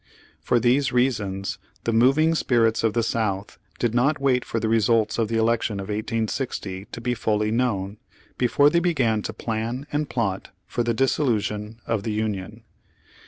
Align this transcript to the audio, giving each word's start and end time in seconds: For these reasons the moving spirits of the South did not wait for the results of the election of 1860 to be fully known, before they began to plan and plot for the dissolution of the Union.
For 0.39 0.59
these 0.59 0.91
reasons 0.91 1.59
the 1.83 1.93
moving 1.93 2.33
spirits 2.33 2.83
of 2.83 2.93
the 2.93 3.03
South 3.03 3.59
did 3.77 3.93
not 3.93 4.19
wait 4.19 4.43
for 4.43 4.59
the 4.59 4.67
results 4.67 5.19
of 5.19 5.27
the 5.27 5.37
election 5.37 5.79
of 5.79 5.89
1860 5.89 6.85
to 6.85 6.99
be 6.99 7.13
fully 7.13 7.51
known, 7.51 7.97
before 8.35 8.71
they 8.71 8.79
began 8.79 9.21
to 9.21 9.31
plan 9.31 9.85
and 9.91 10.09
plot 10.09 10.49
for 10.65 10.81
the 10.81 10.95
dissolution 10.95 11.79
of 11.85 12.01
the 12.01 12.13
Union. 12.13 12.63